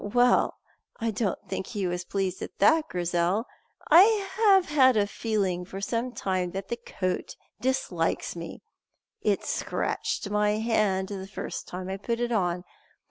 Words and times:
"Well, 0.03 0.55
I 0.99 1.11
don't 1.11 1.37
think 1.47 1.67
he 1.67 1.85
was 1.85 2.05
pleased 2.05 2.41
at 2.41 2.57
that, 2.57 2.87
Grizel. 2.89 3.45
I 3.91 4.01
have 4.37 4.65
had 4.69 4.97
a 4.97 5.05
feeling 5.05 5.63
for 5.63 5.79
some 5.79 6.11
time 6.11 6.53
that 6.53 6.69
the 6.69 6.75
coat 6.83 7.35
dislikes 7.59 8.35
me. 8.35 8.63
It 9.21 9.45
scratched 9.45 10.31
my 10.31 10.53
hand 10.53 11.09
the 11.09 11.27
first 11.27 11.67
time 11.67 11.87
I 11.87 11.97
put 11.97 12.19
it 12.19 12.31
on. 12.31 12.63